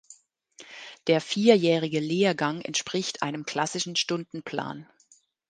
Der 1.05 1.21
vierjährige 1.21 1.99
Lehrgang 1.99 2.61
entspricht 2.61 3.21
einem 3.21 3.45
klassischen 3.45 3.95
Stundenplan. 3.95 4.87